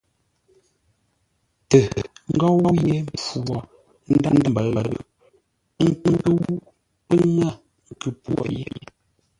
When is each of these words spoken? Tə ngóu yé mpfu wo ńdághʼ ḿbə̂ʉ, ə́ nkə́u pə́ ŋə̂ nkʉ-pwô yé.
Tə 1.69 1.79
ngóu 2.33 2.65
yé 2.85 2.95
mpfu 3.07 3.37
wo 3.47 3.57
ńdághʼ 4.13 4.39
ḿbə̂ʉ, 4.45 4.73
ə́ 5.81 5.87
nkə́u 5.89 6.37
pə́ 7.07 7.17
ŋə̂ 7.37 7.51
nkʉ-pwô 7.91 8.41
yé. 8.55 8.63